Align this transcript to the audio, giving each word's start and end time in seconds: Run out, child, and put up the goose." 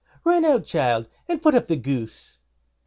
Run 0.23 0.43
out, 0.45 0.65
child, 0.65 1.07
and 1.27 1.43
put 1.43 1.53
up 1.53 1.67
the 1.67 1.75
goose." 1.75 2.39